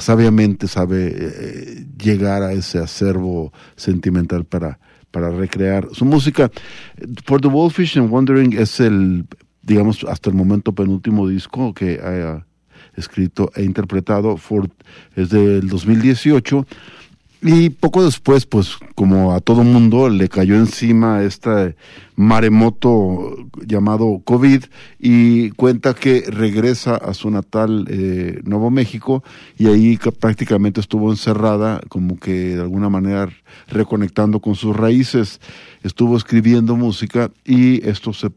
sabiamente 0.00 0.66
sabe 0.66 1.84
llegar 2.02 2.42
a 2.42 2.54
ese 2.54 2.78
acervo 2.78 3.52
sentimental 3.76 4.46
para, 4.46 4.78
para 5.12 5.30
recrear 5.30 5.86
su 5.92 6.04
música. 6.04 6.50
For 7.24 7.40
the 7.40 7.48
Wolfish 7.48 7.96
and 7.96 8.10
Wondering 8.10 8.54
es 8.54 8.80
el, 8.80 9.26
digamos, 9.62 10.04
hasta 10.08 10.30
el 10.30 10.36
momento 10.36 10.72
penúltimo 10.72 11.28
disco 11.28 11.72
que 11.72 12.00
ha 12.02 12.44
escrito 12.96 13.52
e 13.54 13.62
interpretado. 13.62 14.36
For, 14.36 14.68
es 15.14 15.30
del 15.30 15.68
2018. 15.68 16.66
Y 17.44 17.70
poco 17.70 18.04
después, 18.04 18.46
pues 18.46 18.76
como 18.94 19.32
a 19.32 19.40
todo 19.40 19.64
mundo, 19.64 20.08
le 20.08 20.28
cayó 20.28 20.54
encima 20.54 21.24
este 21.24 21.74
maremoto 22.14 23.34
llamado 23.66 24.20
COVID 24.24 24.62
y 25.00 25.50
cuenta 25.50 25.92
que 25.92 26.22
regresa 26.28 26.94
a 26.94 27.14
su 27.14 27.30
natal 27.32 27.86
eh, 27.90 28.40
Nuevo 28.44 28.70
México 28.70 29.24
y 29.58 29.66
ahí 29.66 29.96
ca- 29.96 30.12
prácticamente 30.12 30.80
estuvo 30.80 31.10
encerrada, 31.10 31.80
como 31.88 32.16
que 32.16 32.54
de 32.54 32.62
alguna 32.62 32.88
manera 32.88 33.28
reconectando 33.66 34.38
con 34.38 34.54
sus 34.54 34.76
raíces, 34.76 35.40
estuvo 35.82 36.16
escribiendo 36.16 36.76
música 36.76 37.32
y 37.44 37.84
esto 37.88 38.12
se, 38.12 38.30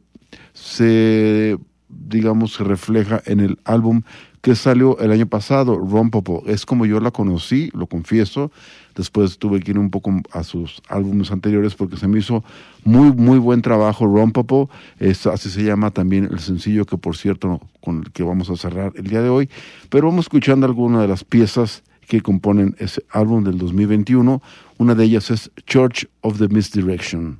se 0.54 1.58
digamos, 1.90 2.54
se 2.56 2.64
refleja 2.64 3.22
en 3.28 3.40
el 3.40 3.60
álbum 3.66 4.02
que 4.42 4.56
salió 4.56 4.98
el 5.00 5.12
año 5.12 5.28
pasado, 5.28 5.78
Rompopo. 5.78 6.44
Es 6.48 6.66
como 6.66 6.86
yo 6.86 7.00
la 7.00 7.12
conocí, 7.12 7.70
lo 7.74 7.88
confieso. 7.88 8.52
Después 8.96 9.38
tuve 9.38 9.60
que 9.60 9.72
ir 9.72 9.80
un 9.80 9.90
poco 9.90 10.14
a 10.32 10.44
sus 10.44 10.82
álbumes 10.88 11.32
anteriores 11.32 11.76
porque 11.76 11.98
se 11.98 12.08
me 12.08 12.20
hizo 12.20 12.44
muy, 12.84 13.12
muy 13.12 13.38
buen 13.38 13.62
trabajo 13.62 14.06
Rompopo. 14.06 14.70
Es, 15.00 15.28
así 15.28 15.50
se 15.50 15.64
llama 15.64 15.92
también 15.92 16.30
el 16.32 16.40
sencillo 16.40 16.86
que, 16.86 16.98
por 16.98 17.18
cierto, 17.18 17.60
con 17.82 18.00
el 18.00 18.12
que 18.12 18.24
vamos 18.24 18.50
a 18.50 18.56
cerrar 18.56 18.94
el 18.96 19.08
día 19.08 19.22
de 19.22 19.30
hoy. 19.30 19.50
Pero 19.90 20.08
vamos 20.08 20.26
escuchando 20.26 20.66
algunas 20.66 21.02
de 21.02 21.10
las 21.10 21.24
piezas 21.24 21.84
que 22.08 22.22
componen 22.22 22.76
ese 22.80 23.04
álbum 23.10 23.44
del 23.44 23.58
2021. 23.58 24.42
Una 24.78 24.96
de 24.96 25.04
ellas 25.04 25.30
es 25.32 25.52
Church 25.66 26.08
of 26.22 26.38
the 26.38 26.48
Misdirection. 26.48 27.40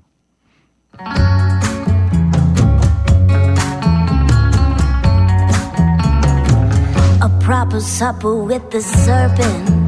A 7.22 7.30
proper 7.40 7.80
supper 7.80 8.36
with 8.36 8.70
the 8.72 8.82
serpent. 8.82 9.85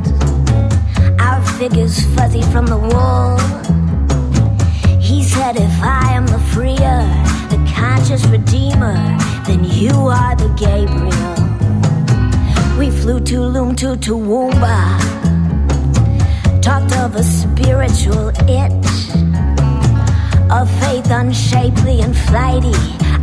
figures 1.57 2.05
fuzzy 2.13 2.43
from 2.43 2.67
the 2.67 2.77
wall. 2.77 3.39
He 4.99 5.23
said, 5.23 5.55
If 5.55 5.81
I 5.81 6.11
am 6.11 6.27
the 6.27 6.37
freer, 6.53 7.01
the 7.49 7.57
conscious 7.75 8.23
redeemer, 8.27 8.95
then 9.47 9.63
you 9.63 9.91
are 9.91 10.35
the 10.35 10.49
Gabriel. 10.55 11.37
We 12.77 12.91
flew 12.91 13.19
to 13.21 13.41
Loom 13.41 13.75
to 13.77 13.95
Woomba, 13.95 14.77
talked 16.61 16.93
of 16.95 17.15
a 17.15 17.23
spiritual 17.23 18.29
itch, 18.47 18.91
of 20.51 20.69
faith 20.79 21.09
unshapely 21.09 22.01
and 22.01 22.15
flighty. 22.15 22.77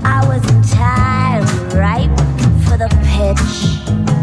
I 0.05 0.25
was 0.27 0.43
entirely 0.51 1.77
ripe 1.79 2.19
for 2.67 2.77
the 2.77 2.89
pitch. 3.07 4.14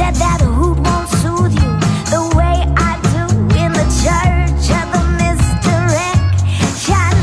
said 0.00 0.14
that 0.14 0.40
hoop 0.40 0.78
won't 0.88 1.08
soothe 1.20 1.54
you 1.62 1.72
the 2.14 2.22
way 2.38 2.56
I 2.90 2.92
do 3.14 3.24
in 3.62 3.70
the 3.80 3.86
church 4.02 4.66
of 4.80 4.86
the 4.94 5.02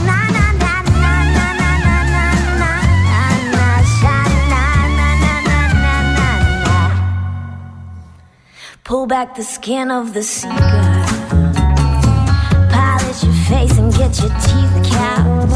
na 0.10 0.20
na 0.38 0.46
na 0.64 0.74
na 0.74 0.74
na 1.04 1.14
na 1.38 1.48
na 1.60 1.72
na 1.86 1.98
na 2.14 2.26
na 2.62 2.74
na 3.54 3.64
na 3.64 4.70
na 5.00 5.10
na 5.26 5.34
na 5.50 5.62
na 5.84 5.96
na. 6.18 6.30
Pull 8.84 9.06
back 9.08 9.30
the 9.36 9.44
skin 9.56 9.90
of 10.00 10.06
the 10.14 10.24
seeker. 10.36 10.86
Polish 12.76 13.22
your 13.28 13.38
face 13.50 13.76
and 13.82 13.92
get 14.00 14.14
your 14.22 14.34
teeth 14.46 14.76
capped. 14.92 15.56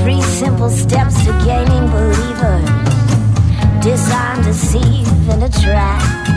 Three 0.00 0.22
simple 0.40 0.70
steps 0.70 1.16
to 1.24 1.32
gaining 1.48 1.86
belief 1.94 2.33
designed 3.84 4.42
to 4.42 4.50
deceive 4.50 5.28
and 5.28 5.44
attract. 5.44 6.30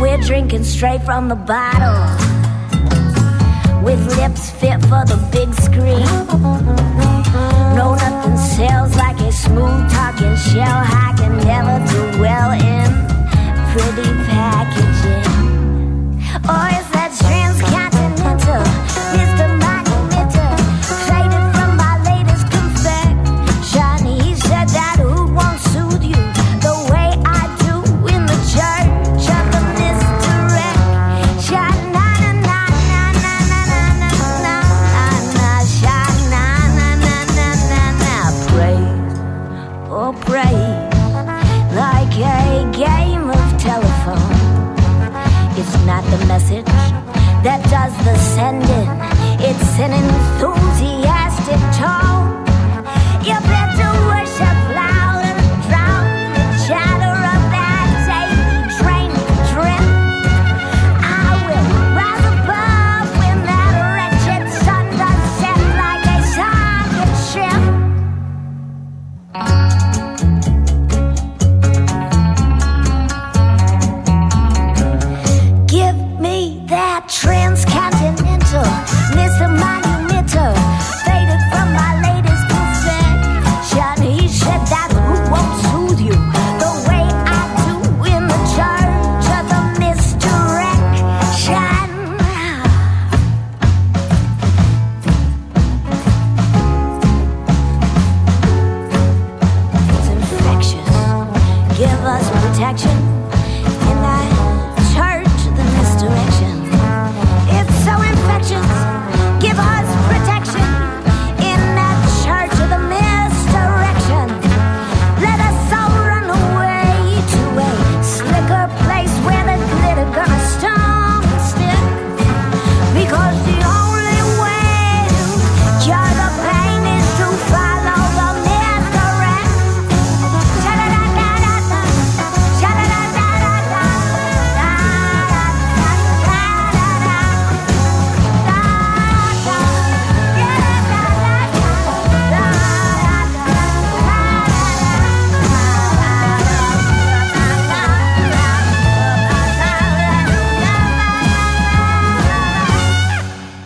We're 0.00 0.18
drinking 0.18 0.62
straight 0.62 1.02
from 1.02 1.28
the 1.28 1.34
bottle 1.34 2.04
with 3.82 3.98
lips 4.16 4.48
fit 4.52 4.80
for 4.82 5.02
the 5.10 5.18
big 5.32 5.52
screen. 5.54 6.06
No, 7.74 7.96
nothing 7.96 8.36
sells 8.36 8.94
like 8.96 9.18
a 9.22 9.32
smooth 9.32 9.90
talking 9.90 10.36
shell 10.36 10.84
hacking. 10.84 11.23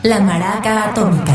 La 0.09 0.21
Maraca 0.21 0.89
Atómica. 0.89 1.28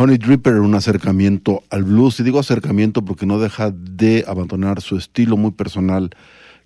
Honey 0.00 0.16
Dripper, 0.16 0.60
un 0.60 0.76
acercamiento 0.76 1.64
al 1.70 1.82
blues, 1.82 2.20
y 2.20 2.22
digo 2.22 2.38
acercamiento 2.38 3.04
porque 3.04 3.26
no 3.26 3.40
deja 3.40 3.72
de 3.72 4.24
abandonar 4.28 4.80
su 4.80 4.96
estilo 4.96 5.36
muy 5.36 5.50
personal. 5.50 6.10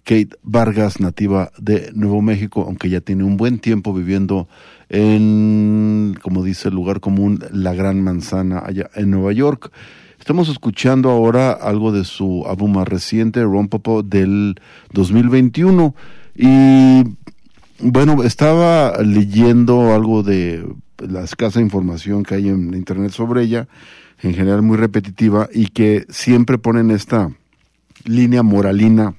Kate 0.04 0.36
Vargas, 0.42 1.00
nativa 1.00 1.50
de 1.56 1.92
Nuevo 1.94 2.20
México, 2.20 2.64
aunque 2.66 2.90
ya 2.90 3.00
tiene 3.00 3.24
un 3.24 3.38
buen 3.38 3.58
tiempo 3.58 3.94
viviendo 3.94 4.48
en, 4.90 6.14
como 6.20 6.44
dice 6.44 6.68
el 6.68 6.74
lugar 6.74 7.00
común, 7.00 7.42
la 7.50 7.72
Gran 7.72 8.02
Manzana, 8.02 8.62
allá 8.66 8.90
en 8.96 9.10
Nueva 9.10 9.32
York. 9.32 9.72
Estamos 10.18 10.50
escuchando 10.50 11.08
ahora 11.08 11.52
algo 11.52 11.90
de 11.90 12.04
su 12.04 12.44
álbum 12.46 12.74
más 12.74 12.86
reciente, 12.86 13.42
Rompopo, 13.44 14.02
del 14.02 14.60
2021. 14.92 15.94
Y 16.36 17.04
bueno, 17.82 18.22
estaba 18.22 19.02
leyendo 19.02 19.92
algo 19.92 20.22
de 20.22 20.64
la 20.98 21.24
escasa 21.24 21.60
información 21.60 22.22
que 22.22 22.36
hay 22.36 22.48
en 22.48 22.74
internet 22.74 23.10
sobre 23.10 23.42
ella, 23.42 23.66
en 24.22 24.34
general 24.34 24.62
muy 24.62 24.76
repetitiva, 24.76 25.48
y 25.52 25.66
que 25.66 26.06
siempre 26.08 26.58
ponen 26.58 26.92
esta 26.92 27.30
línea 28.04 28.42
moralina 28.44 29.14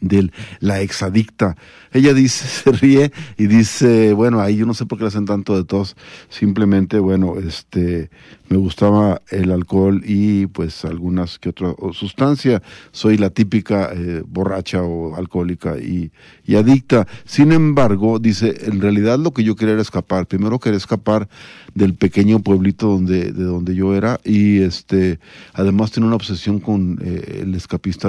de 0.00 0.30
la 0.58 0.80
exadicta. 0.80 1.56
Ella 1.92 2.12
dice, 2.12 2.46
se 2.64 2.72
ríe 2.72 3.12
y 3.36 3.46
dice, 3.46 4.12
bueno, 4.14 4.40
ahí 4.40 4.56
yo 4.56 4.66
no 4.66 4.74
sé 4.74 4.86
por 4.86 4.98
qué 4.98 5.04
le 5.04 5.08
hacen 5.08 5.26
tanto 5.26 5.56
de 5.56 5.64
tos, 5.64 5.96
simplemente, 6.28 6.98
bueno, 6.98 7.38
este, 7.38 8.10
me 8.50 8.56
gustaba 8.56 9.22
el 9.30 9.52
alcohol 9.52 10.02
y 10.04 10.46
pues 10.48 10.84
algunas 10.84 11.38
que 11.38 11.50
otra 11.50 11.72
sustancia, 11.92 12.60
soy 12.90 13.16
la 13.16 13.30
típica 13.30 13.90
eh, 13.94 14.24
borracha 14.26 14.82
o 14.82 15.14
alcohólica 15.14 15.78
y, 15.78 16.10
y 16.44 16.56
adicta. 16.56 17.06
Sin 17.24 17.52
embargo, 17.52 18.18
dice, 18.18 18.56
en 18.62 18.80
realidad 18.80 19.20
lo 19.20 19.30
que 19.30 19.44
yo 19.44 19.54
quería 19.54 19.74
era 19.74 19.82
escapar, 19.82 20.26
primero 20.26 20.58
quería 20.58 20.78
escapar 20.78 21.28
del 21.74 21.94
pequeño 21.94 22.40
pueblito 22.40 22.88
donde, 22.88 23.30
de 23.30 23.44
donde 23.44 23.76
yo 23.76 23.94
era 23.94 24.18
y 24.24 24.62
este, 24.62 25.20
además 25.54 25.92
tenía 25.92 26.08
una 26.08 26.16
obsesión 26.16 26.58
con 26.58 26.98
eh, 27.04 27.42
el 27.42 27.54
escapista 27.54 28.08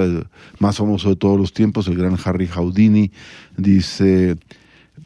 más 0.58 0.76
famoso 0.76 1.08
de 1.10 1.16
todos 1.16 1.38
los 1.38 1.52
tiempos, 1.52 1.86
el 1.86 1.96
gran 1.96 2.16
Harry 2.24 2.48
Houdini, 2.48 3.12
dice, 3.56 4.36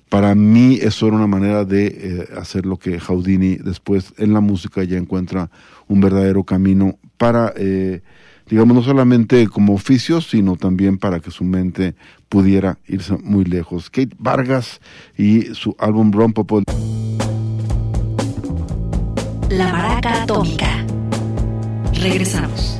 para 0.08 0.34
mí 0.34 0.78
eso 0.80 1.08
era 1.08 1.16
una 1.16 1.26
manera 1.26 1.64
de 1.64 1.86
eh, 1.86 2.28
hacer 2.36 2.64
lo 2.64 2.78
que 2.78 3.00
Houdini 3.00 3.56
después 3.56 4.14
en 4.18 4.32
la 4.32 4.40
música 4.40 4.84
ya 4.84 4.96
encuentra 4.96 5.50
un 5.88 6.00
verdadero 6.00 6.44
camino 6.44 6.98
para, 7.16 7.52
eh, 7.56 8.02
digamos, 8.48 8.76
no 8.76 8.82
solamente 8.82 9.48
como 9.48 9.74
oficio, 9.74 10.20
sino 10.20 10.56
también 10.56 10.98
para 10.98 11.20
que 11.20 11.30
su 11.30 11.44
mente 11.44 11.94
pudiera 12.28 12.78
irse 12.86 13.16
muy 13.16 13.44
lejos. 13.44 13.90
Kate 13.90 14.14
Vargas 14.18 14.80
y 15.16 15.54
su 15.54 15.74
álbum 15.78 16.12
Rompopo. 16.12 16.62
La 19.50 19.72
Maraca 19.72 20.22
Atómica. 20.22 20.84
Regresamos. 21.94 22.78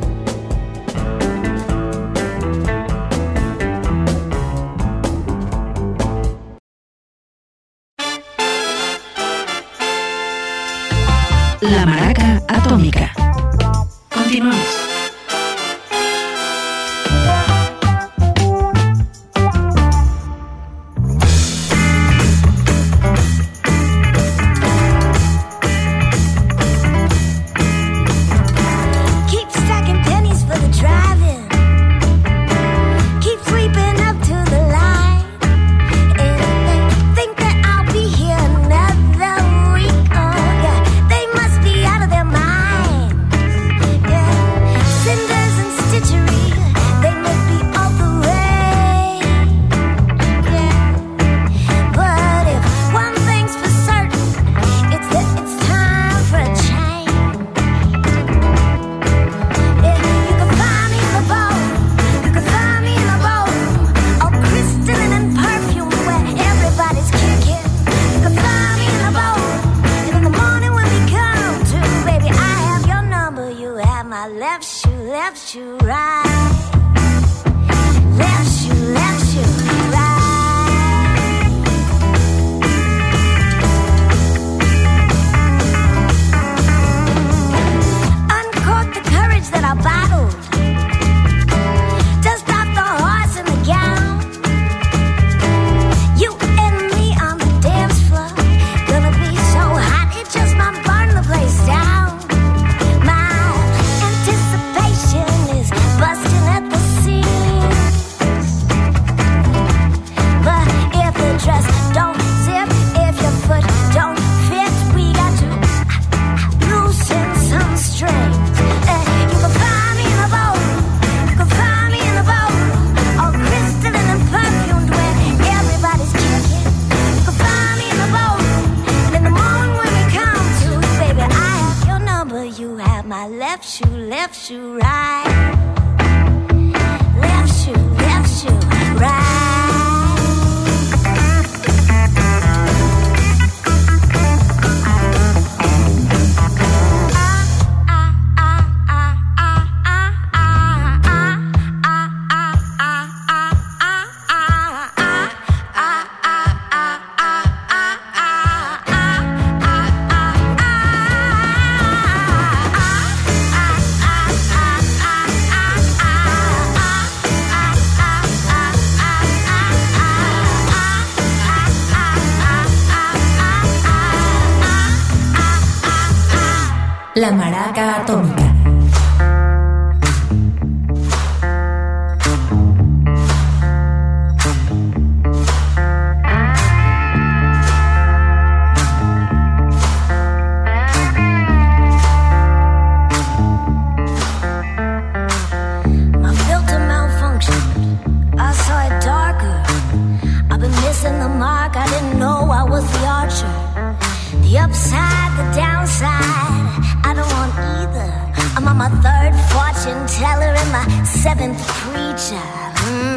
Seventh 211.05 211.61
preacher. 211.69 212.47
Mm. 212.87 213.16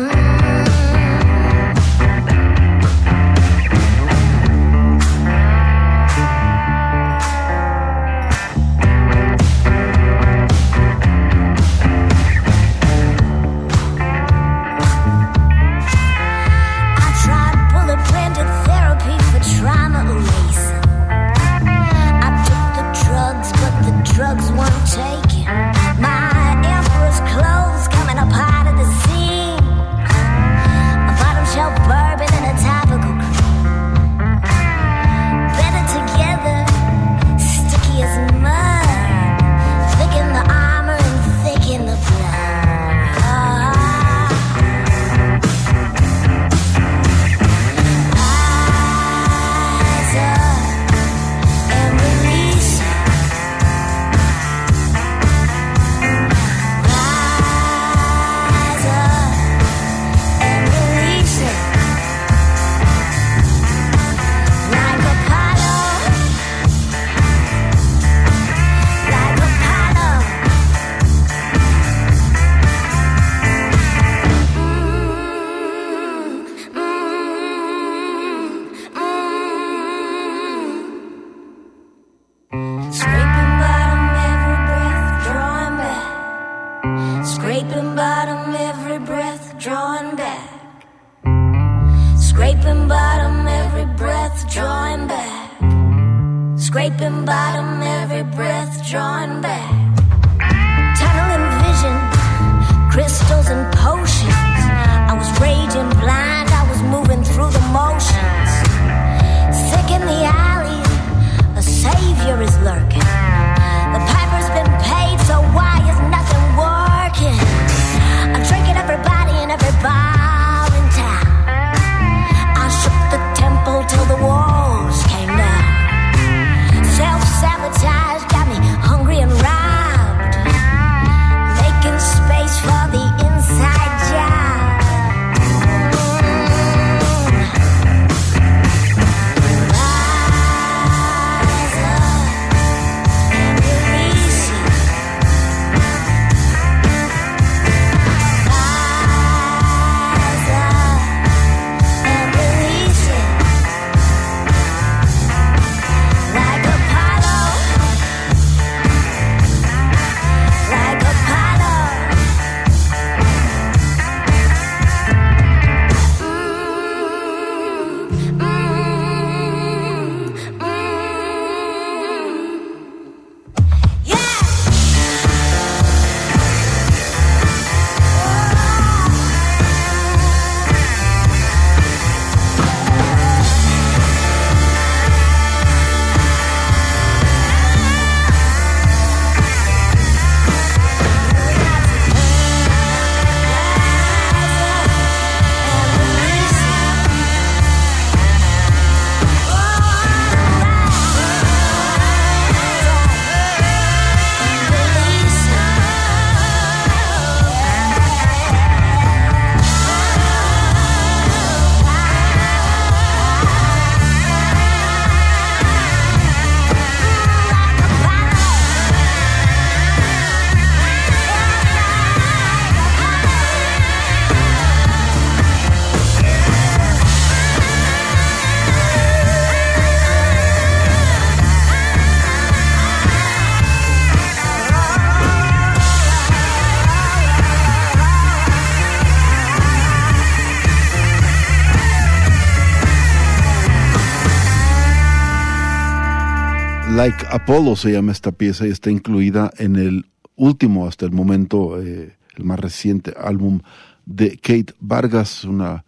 Like 247.29 247.43
Apollo 247.43 247.75
se 247.75 247.91
llama 247.91 248.11
esta 248.11 248.31
pieza 248.31 248.65
y 248.65 248.71
está 248.71 248.89
incluida 248.89 249.51
en 249.59 249.75
el 249.75 250.07
último, 250.35 250.87
hasta 250.87 251.05
el 251.05 251.11
momento, 251.11 251.79
eh, 251.79 252.17
el 252.35 252.43
más 252.43 252.59
reciente 252.59 253.13
álbum 253.19 253.59
de 254.07 254.37
Kate 254.37 254.73
Vargas, 254.79 255.43
una 255.43 255.85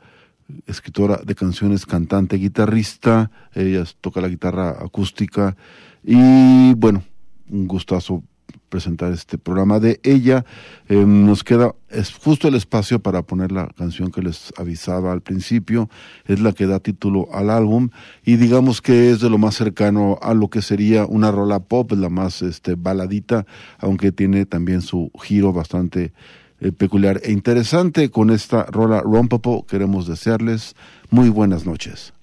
escritora 0.68 1.18
de 1.26 1.34
canciones, 1.34 1.88
cantante, 1.88 2.38
guitarrista. 2.38 3.32
Ella 3.56 3.84
toca 4.02 4.22
la 4.22 4.28
guitarra 4.28 4.70
acústica 4.84 5.58
y 6.04 6.76
bueno, 6.76 7.04
un 7.50 7.68
gustazo 7.68 8.24
presentar 8.70 9.12
este 9.12 9.38
programa 9.38 9.80
de 9.80 9.99
ella. 10.04 10.45
Eh, 10.89 11.06
nos 11.06 11.43
queda 11.43 11.74
es 11.91 12.14
justo 12.14 12.47
el 12.47 12.56
espacio 12.56 12.99
para 12.99 13.22
poner 13.22 13.52
la 13.52 13.68
canción 13.68 14.12
que 14.12 14.22
les 14.22 14.54
avisaba 14.58 15.12
al 15.12 15.22
principio, 15.22 15.89
es 16.26 16.39
la 16.39 16.54
que 16.54 16.66
da 16.66 16.80
título 16.80 17.28
al 17.34 17.49
álbum 17.49 17.89
y 18.24 18.38
digamos 18.38 18.82
que 18.82 19.12
es 19.12 19.20
de 19.20 19.30
lo 19.30 19.38
más 19.38 19.56
cercano 19.56 20.18
a 20.22 20.34
lo 20.34 20.49
que 20.49 20.62
sería 20.62 21.06
una 21.06 21.32
rola 21.32 21.60
pop, 21.60 21.91
la 21.91 22.10
más 22.10 22.41
este, 22.41 22.76
baladita, 22.76 23.45
aunque 23.78 24.12
tiene 24.12 24.45
también 24.45 24.82
su 24.82 25.12
giro 25.22 25.52
bastante 25.54 26.14
eh, 26.60 26.72
peculiar 26.72 27.20
e 27.24 27.32
interesante. 27.32 28.10
Con 28.10 28.30
esta 28.30 28.64
rola 28.66 29.02
Rompopo 29.02 29.66
queremos 29.66 30.08
desearles 30.08 30.76
muy 31.10 31.30
buenas 31.30 31.66
noches. 31.66 32.14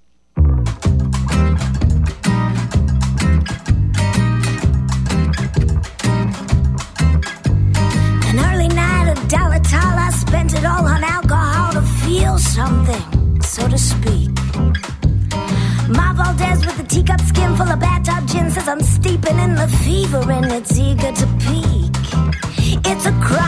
Spent 10.28 10.52
it 10.52 10.64
all 10.66 10.86
on 10.86 11.02
alcohol 11.02 11.72
to 11.72 11.80
feel 11.80 12.36
something, 12.36 13.40
so 13.40 13.66
to 13.66 13.78
speak. 13.78 14.28
My 15.88 16.12
Valdez 16.12 16.66
with 16.66 16.78
a 16.78 16.86
teacup 16.86 17.22
skin 17.22 17.56
full 17.56 17.66
of 17.66 17.80
bathtub 17.80 18.28
gin 18.28 18.50
says 18.50 18.68
I'm 18.68 18.82
steeping 18.82 19.38
in 19.38 19.54
the 19.54 19.68
fever 19.82 20.30
and 20.30 20.52
it's 20.52 20.78
eager 20.78 21.12
to 21.12 21.26
peak. 21.46 21.96
It's 22.84 23.06
a 23.06 23.12
crime. 23.22 23.47